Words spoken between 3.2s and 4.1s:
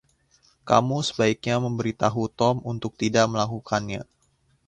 melakukannya.